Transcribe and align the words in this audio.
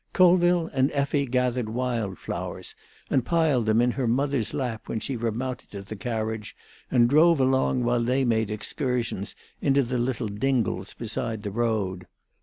Colville 0.13 0.65
and 0.73 0.91
Effie 0.93 1.27
gathered 1.27 1.69
wild 1.69 2.17
flowers, 2.17 2.73
and 3.11 3.23
piled 3.23 3.67
them 3.67 3.79
in 3.81 3.91
her 3.91 4.07
mother's 4.07 4.51
lap 4.51 4.89
when 4.89 4.99
she 4.99 5.15
remounted 5.15 5.69
to 5.69 5.83
the 5.83 5.95
carriage 5.95 6.55
and 6.89 7.07
drove 7.07 7.39
along 7.39 7.83
while 7.83 8.01
they 8.01 8.25
made 8.25 8.49
excursions 8.49 9.35
into 9.61 9.83
the 9.83 9.99
little 9.99 10.27
dingles 10.27 10.95
beside 10.95 11.43
the 11.43 11.51
road. 11.51 12.07